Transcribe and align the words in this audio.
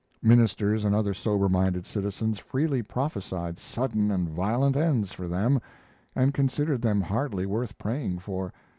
Ministers 0.23 0.83
and 0.83 0.95
other 0.95 1.13
sober 1.13 1.47
minded 1.47 1.85
citizens 1.85 2.39
freely 2.39 2.81
prophesied 2.81 3.59
sudden 3.59 4.09
and 4.09 4.27
violent 4.27 4.75
ends 4.75 5.11
for 5.11 5.27
them, 5.27 5.61
and 6.15 6.33
considered 6.33 6.81
them 6.81 7.01
hardly 7.01 7.45
worth 7.45 7.77
praying 7.77 8.17
for. 8.17 8.51